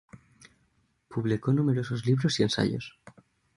[1.09, 2.99] Publicó numerosos libros y ensayos.